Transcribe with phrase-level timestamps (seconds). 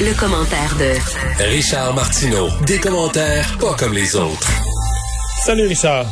[0.00, 2.48] Le commentaire de Richard Martineau.
[2.66, 4.48] Des commentaires pas comme les autres.
[5.44, 6.06] Salut Richard.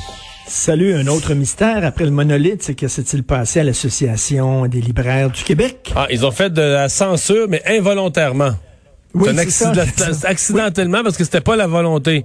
[0.48, 5.30] Salut, un autre mystère après le monolithe, c'est que s'est-il passé à l'Association des libraires
[5.30, 5.92] du Québec?
[5.96, 8.52] Ah, ils ont fait de la censure, mais involontairement.
[9.14, 9.70] Oui, C'est un c'est ça.
[9.70, 12.24] accident- accidentellement parce que c'était pas la volonté.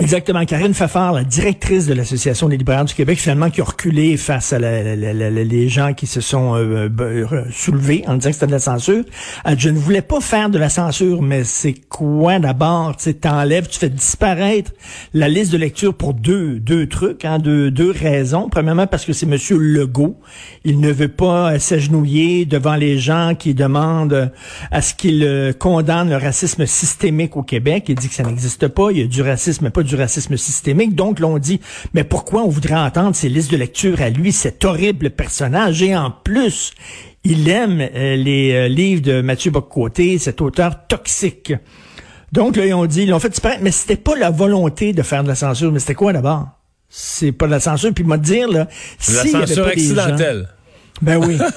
[0.00, 0.44] Exactement.
[0.46, 4.52] Karine Fafard, la directrice de l'Association des libraires du Québec, finalement, qui a reculé face
[4.52, 8.30] à la- la- la- les gens qui se sont euh, euh, re- soulevés en disant
[8.30, 9.04] que c'était de la censure.
[9.44, 12.96] Elle dit, je ne voulais pas faire de la censure, mais c'est quoi d'abord?
[12.96, 14.72] Tu t'enlèves, tu fais disparaître
[15.12, 18.48] la liste de lecture pour deux, deux trucs, hein, deux, deux raisons.
[18.50, 20.18] Premièrement, parce que c'est Monsieur Legault.
[20.64, 24.26] Il ne veut pas euh, s'agenouiller devant les gens qui demandent euh,
[24.70, 27.84] à ce qu'il euh, condamne le racisme systémique au Québec.
[27.88, 28.90] Il dit que ça n'existe pas.
[28.92, 30.94] Il y a du racisme, mais pas du racisme systémique.
[30.94, 31.60] Donc, l'on dit,
[31.94, 35.82] mais pourquoi on voudrait entendre ces listes de lecture à lui, cet horrible personnage?
[35.82, 36.72] Et en plus,
[37.24, 41.52] il aime euh, les euh, livres de Mathieu Boccoté, cet auteur toxique.
[42.32, 45.02] Donc, là, ils ont dit, ils l'ont fait disparaître, mais c'était pas la volonté de
[45.02, 45.72] faire de la censure.
[45.72, 46.46] Mais c'était quoi d'abord?
[46.88, 47.92] C'est pas de la censure.
[47.94, 48.68] Puis, moi, dire, là,
[49.08, 50.48] La y avait censure des gens- accidentelle.
[51.02, 51.38] Ben oui.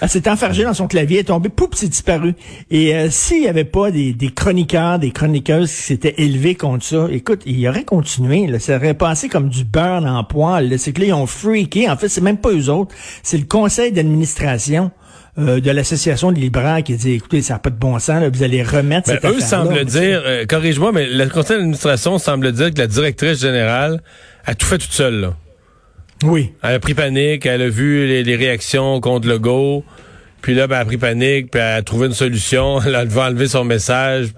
[0.00, 2.34] Elle s'est enfargée dans son clavier, elle est tombée, poup, c'est disparu.
[2.70, 6.84] Et euh, s'il n'y avait pas des, des chroniqueurs, des chroniqueuses qui s'étaient élevés contre
[6.84, 8.46] ça, écoute, il aurait continué.
[8.46, 10.68] Là, ça aurait passé comme du beurre dans le poil.
[10.68, 10.78] là.
[10.78, 11.88] C'est que là, ils ont freaké.
[11.88, 12.94] En fait, c'est même pas eux autres.
[13.22, 14.90] C'est le conseil d'administration
[15.38, 18.28] euh, de l'Association des libraires qui dit, écoutez, ça n'a pas de bon sens, là,
[18.28, 22.52] vous allez remettre Ben, cette eux semblent dire, euh, corrige-moi, mais le conseil d'administration semble
[22.52, 24.02] dire que la directrice générale
[24.44, 25.20] a tout fait toute seule.
[25.20, 25.34] Là.
[26.22, 26.52] Oui.
[26.62, 29.84] Elle a pris panique, elle a vu les, réactions contre le go,
[30.40, 33.04] puis là, ben, elle a pris panique, puis elle a trouvé une solution, elle a
[33.04, 34.28] enlevé son message.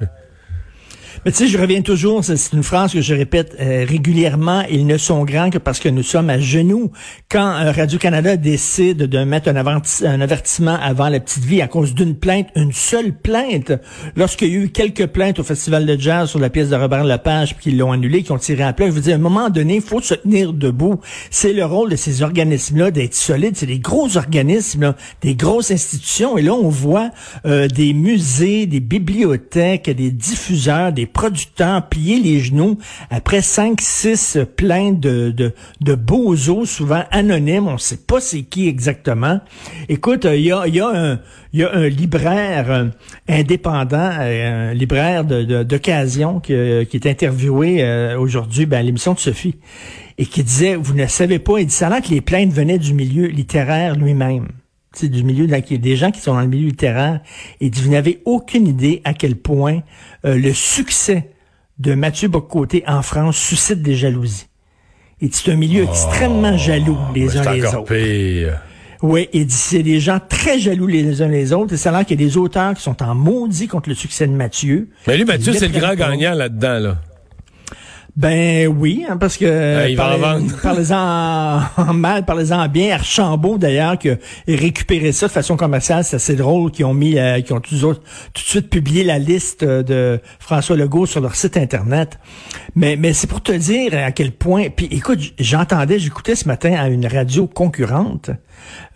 [1.26, 4.86] Mais tu sais, je reviens toujours, c'est une phrase que je répète euh, régulièrement, ils
[4.86, 6.92] ne sont grands que parce que nous sommes à genoux.
[7.28, 11.66] Quand euh, Radio-Canada décide de mettre un, averti- un avertissement avant la petite vie à
[11.66, 13.72] cause d'une plainte, une seule plainte,
[14.14, 17.02] lorsqu'il y a eu quelques plaintes au Festival de jazz sur la pièce de Robert
[17.02, 19.20] Lepage, puis qu'ils l'ont annulé, qui ont tiré à plat, je veux dire, à un
[19.20, 21.00] moment donné, il faut se tenir debout.
[21.32, 23.56] C'est le rôle de ces organismes-là d'être solides.
[23.56, 26.38] C'est des gros organismes, là, des grosses institutions.
[26.38, 27.10] Et là, on voit
[27.46, 32.76] euh, des musées, des bibliothèques, des diffuseurs, des producteurs plier les genoux
[33.08, 37.68] après cinq, six plaintes de, de, de bozos, souvent anonymes.
[37.68, 39.40] On ne sait pas c'est qui exactement.
[39.88, 41.18] Écoute, euh, il y, a, y, a un,
[41.54, 42.84] y a un libraire euh,
[43.30, 49.14] indépendant, euh, un libraire d'occasion qui, euh, qui est interviewé euh, aujourd'hui ben, à l'émission
[49.14, 49.56] de Sophie
[50.18, 52.92] et qui disait, vous ne savez pas, il dit, ça que les plaintes venaient du
[52.92, 54.48] milieu littéraire lui-même.
[54.98, 57.20] C'est du milieu de la- des gens qui sont dans le milieu littéraire
[57.60, 59.80] et vous n'avez aucune idée à quel point
[60.24, 61.28] euh, le succès
[61.78, 64.46] de Mathieu Boccoté en France suscite des jalousies.
[65.20, 67.94] Et c'est un milieu extrêmement jaloux les uns les encore autres.
[67.94, 68.58] pire.
[69.02, 71.74] Oui, et c'est des gens très jaloux les uns les autres.
[71.74, 73.94] Et ça a l'air qu'il y a des auteurs qui sont en maudit contre le
[73.94, 74.88] succès de Mathieu.
[75.06, 76.98] Mais lui, Mathieu, c'est le grand gagnant là-dedans, là.
[78.16, 82.94] Ben oui, hein, parce que il va en parlez-en en, mal, parlez-en en bien.
[82.94, 84.16] Archambault d'ailleurs qui a
[84.48, 87.76] récupéré ça de façon commerciale, c'est assez drôle qu'ils ont mis, euh, qu'ils ont tout,
[87.76, 92.18] tout de suite publié la liste euh, de François Legault sur leur site internet.
[92.74, 94.70] Mais mais c'est pour te dire à quel point.
[94.74, 98.30] Puis écoute, j'entendais, j'écoutais ce matin à une radio concurrente,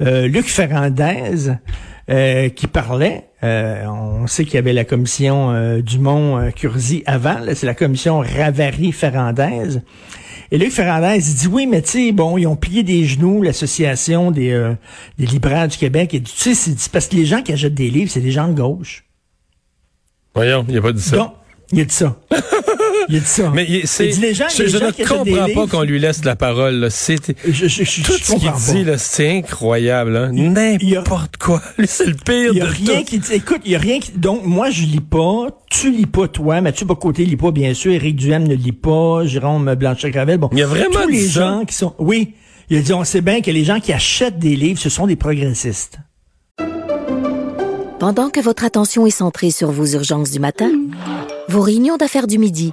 [0.01, 1.51] euh, Luc Ferrandez.
[2.11, 3.30] euh, qui parlait.
[3.43, 7.39] Euh, on sait qu'il y avait la commission euh, Dumont-Curzi avant.
[7.39, 9.83] là, C'est la commission Ravary-Ferrandaise.
[10.53, 13.41] Et Luc Ferrandez, il dit oui, mais tu sais, bon, ils ont plié des genoux,
[13.43, 14.75] l'association des, euh,
[15.17, 16.13] des libraires du Québec.
[16.13, 18.33] Et tu sais, c'est c'est parce que les gens qui achètent des livres, c'est des
[18.33, 19.05] gens de gauche.
[20.35, 21.17] Voyons, il a pas dit ça.
[21.17, 21.35] Donc,
[21.73, 22.17] il a dit ça.
[23.11, 23.51] Il a dit ça.
[23.55, 25.83] Mais il- c'est, Il dit les gens, je, les je gens ne comprends pas qu'on
[25.83, 26.75] lui laisse la parole.
[26.77, 26.91] là.
[26.91, 30.17] C'est, Je, je, je, tout je ce qu'il dit, là, c'est incroyable.
[30.17, 30.31] Hein?
[30.35, 30.45] il
[30.89, 31.61] y a- N'importe quoi.
[31.87, 33.05] C'est le pire Il y a de rien tout.
[33.05, 36.07] qui dit, écoute, il y a rien qui, donc, moi, je lis pas, tu lis
[36.07, 40.39] pas, toi, Mathieu Bocoté lit pas, bien sûr, Éric Duhem ne lit pas, Jérôme Blanchet-Gravel,
[40.39, 40.49] bon.
[40.53, 42.35] Il y a vraiment Tous les gens qui sont, oui,
[42.69, 45.07] il a dit, on sait bien que les gens qui achètent des livres, ce sont
[45.09, 45.99] des progressistes.
[47.99, 50.71] Pendant que votre attention est centrée sur vos urgences du matin,
[51.49, 52.73] vos réunions d'affaires du midi,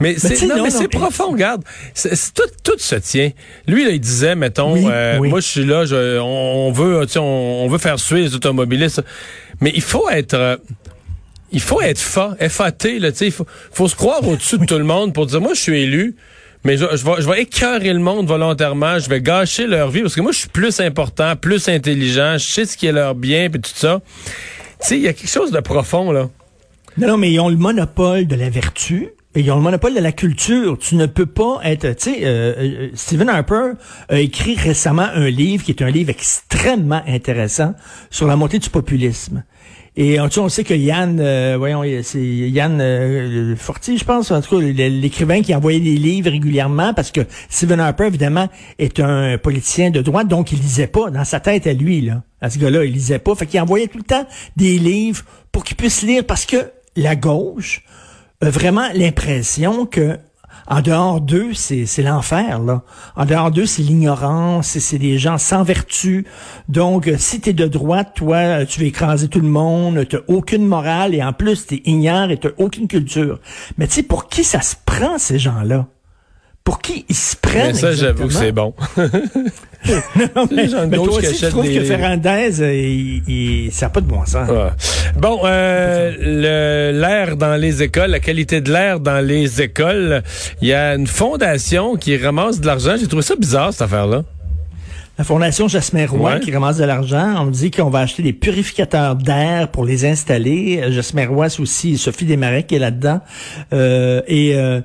[0.00, 1.62] Mais tu c'est non, non, mais c'est profond, regarde.
[1.94, 3.30] C'est- c'est tout, tout se tient.
[3.66, 5.28] Lui, là, il disait, mettons, Oui, euh, oui.
[5.28, 8.20] moi, je suis là, je, on, on veut, tu sais, on, on veut faire suer
[8.22, 9.02] les automobilistes.
[9.60, 10.56] Mais il faut être, euh,
[11.50, 14.66] il faut être fa, FAT, là, tu sais, il faut, faut se croire au-dessus de
[14.66, 16.14] tout le monde pour dire, moi, je suis élu.
[16.64, 20.02] Mais je, je vais, je vais écœurer le monde volontairement, je vais gâcher leur vie
[20.02, 23.14] parce que moi je suis plus important, plus intelligent, je sais ce qui est leur
[23.14, 24.00] bien puis tout ça.
[24.80, 26.28] Tu sais, il y a quelque chose de profond là.
[26.98, 29.06] Non, non, mais ils ont le monopole de la vertu.
[29.34, 30.78] Ils ont le monopole de la culture.
[30.78, 33.72] Tu ne peux pas être, tu sais, euh, euh, Stephen Harper
[34.08, 37.74] a écrit récemment un livre qui est un livre extrêmement intéressant
[38.10, 39.44] sur la montée du populisme.
[40.00, 44.04] Et on, tu sais, on sait que Yann, euh, voyons, c'est Yann euh, Fortier, je
[44.04, 48.48] pense, en tout cas, l'écrivain qui envoyait des livres régulièrement, parce que Stephen Harper, évidemment,
[48.78, 52.22] est un politicien de droite, donc il lisait pas dans sa tête à lui, là.
[52.40, 53.34] À ce gars-là, il lisait pas.
[53.34, 54.24] Fait qu'il envoyait tout le temps
[54.56, 57.82] des livres pour qu'il puisse lire, parce que la gauche
[58.40, 60.18] a vraiment l'impression que
[60.70, 62.82] en dehors d'eux, c'est, l'enfer, là.
[63.16, 66.26] En dehors d'eux, c'est l'ignorance, c'est, des gens sans vertu.
[66.68, 70.18] Donc, euh, si t'es de droite, toi, euh, tu veux écraser tout le monde, t'as
[70.28, 73.40] aucune morale, et en plus, t'es ignare et t'as aucune culture.
[73.78, 75.86] Mais tu sais, pour qui ça se prend, ces gens-là?
[76.68, 78.74] Pour qui ils se prennent Mais ça, j'avoue que c'est bon.
[80.36, 84.06] Non, mais, toi aussi, trouves des- que Ferrandez, euh, il, il- ça n'a pas de
[84.06, 84.50] bon sens.
[85.16, 90.22] Bon, euh, le- l'air dans les écoles, la qualité de l'air dans les écoles,
[90.60, 92.96] il y a une fondation qui ramasse de l'argent.
[93.00, 94.24] J'ai trouvé ça bizarre, cette affaire-là.
[95.16, 96.38] La Fondation Jasmin Ouais.
[96.38, 100.80] qui ramasse de l'argent, on dit qu'on va acheter des purificateurs d'air pour les installer.
[100.82, 103.20] Euh, Jasmin c'est aussi Sophie Desmarais qui est là-dedans.
[103.72, 104.80] Euh, et euh,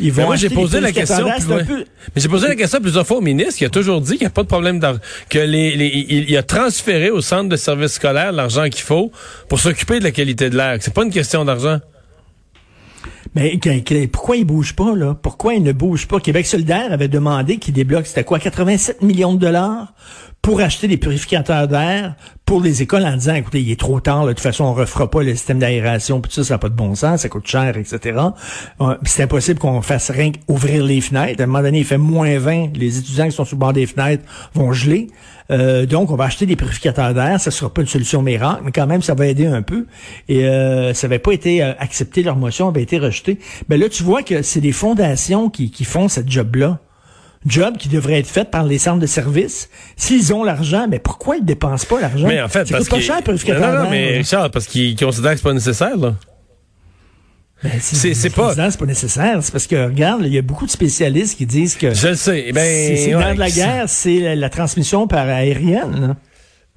[0.00, 1.28] ils vont Mais moi, j'ai posé la question.
[1.28, 1.84] plus- peu-
[2.14, 4.26] Mais j'ai posé la question plusieurs fois au ministre, qui a toujours dit qu'il n'y
[4.26, 7.56] a pas de problème d'argent, que les, les- il, il a transféré au centre de
[7.56, 9.12] services scolaires l'argent qu'il faut
[9.48, 10.78] pour s'occuper de la qualité de l'air.
[10.80, 11.78] C'est pas une question d'argent.
[13.34, 13.58] Mais
[14.12, 15.14] pourquoi ils bougent pas, là?
[15.20, 16.20] Pourquoi ils ne bougent pas?
[16.20, 19.94] Québec solidaire avait demandé qu'ils débloquent, c'était quoi, 87 millions de dollars
[20.42, 24.24] pour acheter des purificateurs d'air pour les écoles en disant, écoutez, il est trop tard,
[24.24, 26.68] là, de toute façon, on refera pas le système d'aération, puis ça, ça n'a pas
[26.68, 28.18] de bon sens, ça coûte cher, etc.
[28.80, 31.40] Euh, C'est impossible qu'on fasse rien qu'ouvrir les fenêtres.
[31.40, 33.72] À un moment donné, il fait moins 20, les étudiants qui sont sur le bord
[33.72, 34.24] des fenêtres
[34.54, 35.08] vont geler.
[35.50, 37.40] Euh, donc, on va acheter des purificateurs d'air.
[37.40, 39.86] Ça sera pas une solution miracle, mais quand même, ça va aider un peu.
[40.28, 43.38] Et euh, ça n'avait pas été euh, accepté, leur motion avait été rejetée.
[43.68, 46.80] Mais là, tu vois que c'est des fondations qui, qui font cette job-là.
[47.46, 49.68] Job qui devrait être faite par les centres de services.
[49.96, 52.28] S'ils ont l'argent, mais pourquoi ils dépensent pas l'argent?
[52.28, 53.20] Mais en fait, ça parce coûte pas cher,
[53.60, 54.18] Non, non, d'air, mais.
[54.18, 56.14] Richard, parce qu'ils considèrent que c'est pas nécessaire, là.
[57.64, 59.38] Ben, c'est- c'est pas- c'est pas nécessaire.
[59.40, 62.14] C'est parce que, regarde, il y a beaucoup de spécialistes qui disent que Je le
[62.16, 62.50] sais.
[62.52, 66.08] Ben, c'est c'est ouais, dans de la guerre, c'est la, la transmission par aérienne.
[66.08, 66.16] là.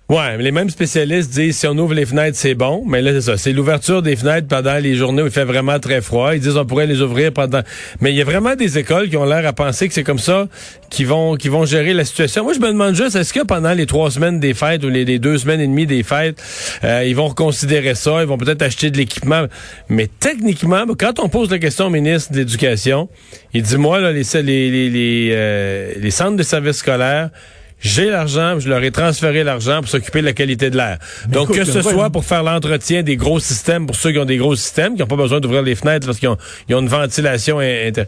[0.08, 2.84] Ouais, mais les mêmes spécialistes disent si on ouvre les fenêtres, c'est bon.
[2.86, 3.38] Mais là, c'est ça.
[3.38, 6.36] C'est l'ouverture des fenêtres pendant les journées où il fait vraiment très froid.
[6.36, 7.62] Ils disent on pourrait les ouvrir pendant.
[8.02, 10.20] Mais il y a vraiment des écoles qui ont l'air à penser que c'est comme
[10.20, 10.48] ça
[10.92, 12.44] qui vont qui vont gérer la situation.
[12.44, 15.06] Moi, je me demande juste est-ce que pendant les trois semaines des fêtes ou les,
[15.06, 16.40] les deux semaines et demie des fêtes,
[16.84, 19.48] euh, ils vont reconsidérer ça, ils vont peut-être acheter de l'équipement.
[19.90, 23.10] Mais techniquement, quand on pose la question au ministre de l'Éducation,
[23.56, 27.32] il dit moi là les les les les, euh, les centres de services scolaires
[27.80, 30.98] j'ai l'argent, je leur ai transféré l'argent pour s'occuper de la qualité de l'air.
[31.28, 34.26] Donc, écoute, que ce soit pour faire l'entretien des gros systèmes, pour ceux qui ont
[34.26, 36.80] des gros systèmes, qui n'ont pas besoin d'ouvrir les fenêtres parce qu'ils ont, ils ont
[36.82, 38.06] une ventilation in- inter-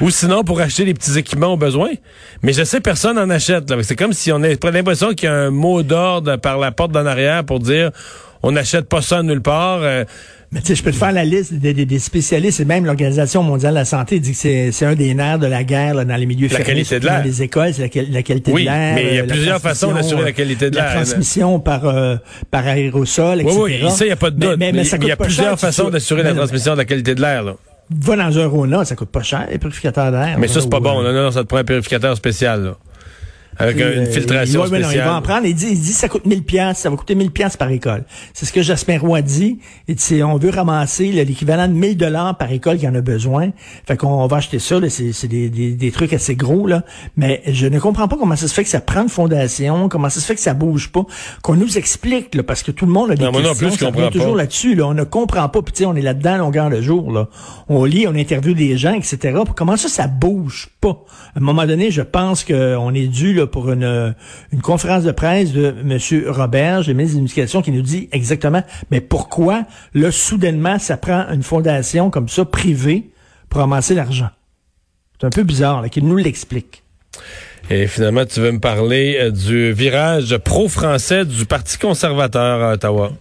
[0.00, 1.90] Ou sinon, pour acheter les petits équipements au besoin.
[2.42, 3.70] Mais je sais, personne n'en achète.
[3.82, 6.90] C'est comme si on a l'impression qu'il y a un mot d'ordre par la porte
[6.92, 7.90] d'en arrière pour dire
[8.42, 9.80] on n'achète pas ça nulle part.
[9.82, 10.04] euh,
[10.52, 12.84] Mais tu sais, je peux te faire la liste des, des- des spécialistes et même
[12.86, 16.04] l'Organisation mondiale de la santé dit que c'est un des nerfs de la guerre là,
[16.04, 17.18] dans les milieux La fermés, qualité de l'air.
[17.18, 18.94] Dans les écoles, c'est la, quali- la qualité Oui, de l'air.
[18.96, 20.86] mais il y a euh, plusieurs façons d'assurer la qualité de l'air.
[20.86, 22.16] La transmission par euh,
[22.50, 23.56] par aérosol, etc.
[23.60, 24.56] oui, oui, ça, il n'y a pas de Mais- doute.
[24.58, 27.14] Mais, mais ça il y a plusieurs cher, façons d'assurer la transmission de la qualité
[27.14, 27.44] de l'air.
[27.92, 30.36] Va dans un Rona, ça coûte pas cher, les purificateurs d'air.
[30.38, 31.02] Mais ça, c'est pas bon.
[31.02, 32.62] Non, non, ça te prend un purificateur spécial.
[32.64, 32.76] Là.
[33.60, 35.46] Avec une euh, filtration non, il va en prendre.
[35.46, 38.04] Il dit, il dit ça coûte 1000 pièces, ça va coûter 1000 pièces par école.
[38.34, 39.58] C'est ce que Jasmin Roy dit.
[39.88, 43.50] Il dit, on veut ramasser l'équivalent de 1000 dollars par école qui en a besoin.
[43.86, 44.76] Fait qu'on va acheter ça.
[44.88, 46.82] C'est des, des, des trucs assez gros là.
[47.16, 50.08] Mais je ne comprends pas comment ça se fait que ça prend une fondation, comment
[50.08, 51.04] ça se fait que ça bouge pas,
[51.42, 53.92] qu'on nous explique là, parce que tout le monde a des Non, moi non questions.
[53.92, 54.74] plus, ça toujours là-dessus.
[54.74, 55.62] Là, on ne comprend pas.
[55.62, 57.10] Puis tu sais, on est là-dedans longueur de jour.
[57.12, 57.28] Là.
[57.68, 59.38] On lit, on interviewe des gens, etc.
[59.56, 61.04] Comment ça, ça bouge pas?
[61.34, 64.14] À un moment donné, je pense qu'on est dû là, pour une,
[64.52, 65.98] une conférence de presse de M.
[66.28, 69.64] Robert, le ministre de l'Éducation, qui nous dit exactement, mais pourquoi,
[69.94, 73.10] là, soudainement, ça prend une fondation comme ça, privée,
[73.48, 74.30] pour amasser l'argent?
[75.20, 76.82] C'est un peu bizarre, qu'il nous l'explique.
[77.68, 83.12] Et finalement, tu veux me parler euh, du virage pro-français du Parti conservateur à Ottawa.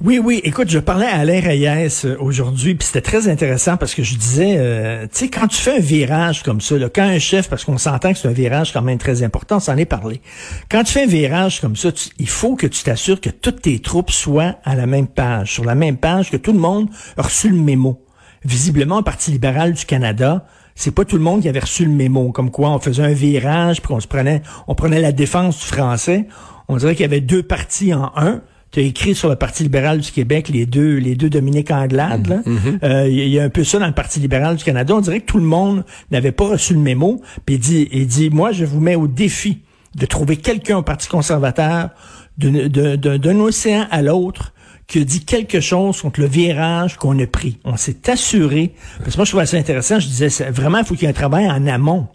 [0.00, 0.40] Oui, oui.
[0.42, 4.16] Écoute, je parlais à Alain Reyes euh, aujourd'hui, puis c'était très intéressant parce que je
[4.16, 7.50] disais, euh, tu sais, quand tu fais un virage comme ça, là, quand un chef,
[7.50, 10.22] parce qu'on s'entend que c'est un virage quand même très important, s'en est parlé.
[10.70, 13.80] Quand tu fais un virage comme ça, il faut que tu t'assures que toutes tes
[13.80, 17.22] troupes soient à la même page, sur la même page, que tout le monde a
[17.22, 18.02] reçu le mémo.
[18.46, 21.92] Visiblement, le Parti libéral du Canada, c'est pas tout le monde qui avait reçu le
[21.92, 25.58] mémo, comme quoi on faisait un virage, puis on se prenait, on prenait la défense
[25.60, 26.26] du français.
[26.68, 28.40] On dirait qu'il y avait deux partis en un
[28.72, 32.42] tu as écrit sur le Parti libéral du Québec les deux les deux Dominique Anglade.
[32.46, 32.78] Il mm-hmm.
[32.84, 34.94] euh, y, a un peu ça dans le Parti libéral du Canada.
[34.94, 37.20] On dirait que tout le monde n'avait pas reçu le mémo.
[37.44, 39.60] Puis il dit, il dit, moi, je vous mets au défi
[39.94, 41.90] de trouver quelqu'un au Parti conservateur
[42.38, 44.54] d'un océan à l'autre
[44.86, 47.58] qui a dit quelque chose contre le virage qu'on a pris.
[47.64, 50.94] On s'est assuré, parce que moi je trouvais ça intéressant, je disais vraiment, il faut
[50.94, 52.08] qu'il y ait un travail en amont.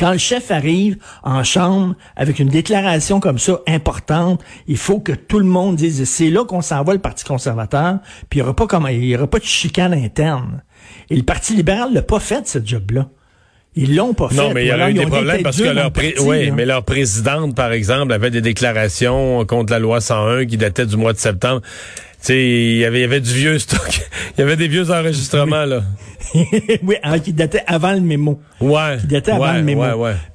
[0.00, 5.12] Quand le chef arrive en chambre avec une déclaration comme ça importante, il faut que
[5.12, 7.98] tout le monde dise c'est là qu'on s'envoie le Parti conservateur,
[8.30, 10.62] puis il n'y aura pas comme il y aura pas de chicane interne.
[11.10, 13.10] Et le Parti libéral l'a pas fait ce job-là.
[13.76, 14.36] Ils l'ont pas fait.
[14.36, 15.92] Non, mais il y a eu des problèmes parce que leur,
[16.22, 20.86] oui, mais leur présidente, par exemple, avait des déclarations contre la loi 101 qui dataient
[20.86, 21.60] du mois de septembre.
[22.20, 24.08] Tu sais, il y avait, y avait du vieux stock.
[24.36, 25.82] il y avait des vieux enregistrements, là.
[26.82, 28.40] oui, hein, qui datait avant le mémo.
[28.60, 28.98] Ouais.
[29.00, 29.84] Qui datait avant le mémo.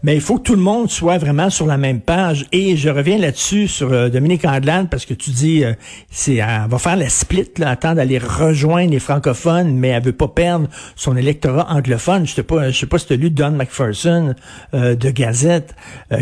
[0.03, 2.45] Mais il faut que tout le monde soit vraiment sur la même page.
[2.51, 5.73] Et je reviens là-dessus sur euh, Dominique Andelade parce que tu dis, euh,
[6.09, 10.11] c'est, elle va faire la split, là, attendre d'aller rejoindre les francophones, mais elle veut
[10.11, 12.25] pas perdre son électorat anglophone.
[12.25, 14.33] Je sais pas, je sais pas si tu as lu Don McPherson
[14.73, 15.75] euh, de Gazette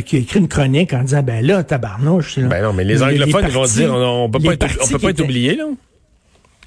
[0.06, 2.38] qui a écrit une chronique en disant, ben là, tabarnouche.
[2.40, 5.22] ben non, mais les anglophones vont dire, on, peut pas être, on peut pas être
[5.22, 5.53] oublié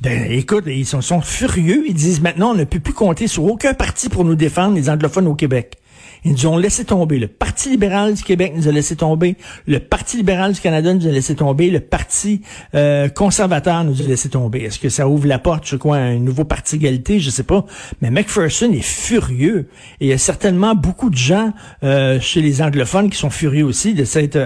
[0.02, 1.84] Ben, écoute, ils sont, sont, furieux.
[1.88, 4.90] Ils disent maintenant, on ne peut plus compter sur aucun parti pour nous défendre, les
[4.90, 5.78] anglophones au Québec.
[6.24, 7.18] Ils nous ont laissé tomber.
[7.18, 9.36] Le Parti libéral du Québec nous a laissé tomber.
[9.66, 11.70] Le Parti libéral du Canada nous a laissé tomber.
[11.70, 12.42] Le Parti
[12.74, 14.62] euh, conservateur nous a laissé tomber.
[14.62, 17.20] Est-ce que ça ouvre la porte, je crois, à un nouveau parti égalité?
[17.20, 17.64] Je sais pas.
[18.00, 19.68] Mais McPherson est furieux.
[20.00, 21.52] Et il y a certainement beaucoup de gens
[21.84, 24.36] euh, chez les anglophones qui sont furieux aussi de s'être...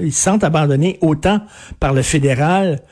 [0.00, 1.40] ils se sentent abandonnés autant
[1.80, 2.82] par le fédéral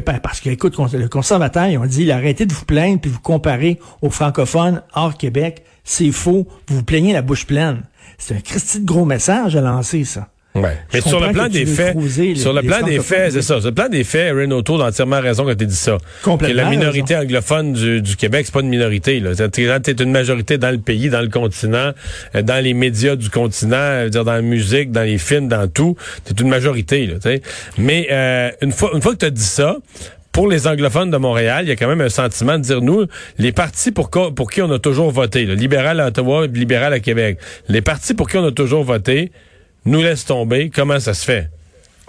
[0.00, 3.78] parce que, écoute, le conservateur, ils ont dit, arrêtez de vous plaindre puis vous comparer
[4.02, 5.64] aux francophones hors Québec.
[5.84, 6.46] C'est faux.
[6.68, 7.82] Vous vous plaignez la bouche pleine.
[8.18, 10.28] C'est un Christy de gros message à lancer, ça.
[10.54, 10.76] Ouais.
[10.92, 11.96] Mais sur le plan des faits,
[12.36, 13.58] sur le plan des faits, c'est ça.
[13.58, 15.98] Sur le plan des faits, Renault a entièrement raison quand tu dit ça.
[16.22, 16.62] Complètement.
[16.62, 19.18] la minorité anglophone du, du Québec, c'est pas une minorité.
[19.18, 19.34] Là.
[19.34, 21.90] T'es, une majorité dans le pays, dans le continent,
[22.36, 25.96] euh, dans les médias du continent, dire dans la musique, dans les films, dans tout.
[26.24, 27.06] T'es une majorité.
[27.06, 27.16] Là,
[27.76, 29.76] Mais euh, une fois, une fois que tu as dit ça,
[30.30, 33.06] pour les anglophones de Montréal, il y a quand même un sentiment de dire, nous,
[33.38, 37.00] les partis pour, pour qui on a toujours voté, le libéral à Ottawa, libéral à
[37.00, 39.32] Québec, les partis pour qui on a toujours voté,
[39.84, 41.50] nous laisse tomber, comment ça se fait?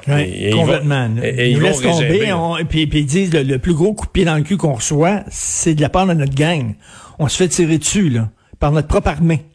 [0.07, 1.09] Oui, complètement.
[1.23, 4.25] et, ils nous laissent tomber, et puis, ils disent le, plus gros coup de pied
[4.25, 6.75] dans le cul qu'on reçoit, c'est de la part de notre gang.
[7.17, 8.29] On se fait tirer dessus là,
[8.59, 9.45] par notre propre armée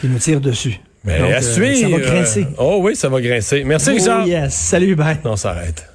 [0.00, 0.80] qui nous tire dessus.
[1.04, 2.46] Mais à euh, ça va grincer.
[2.58, 3.64] oh oui, ça va grincer.
[3.64, 4.54] Merci, oh, Yes.
[4.54, 5.16] Salut, bye.
[5.24, 5.88] On s'arrête.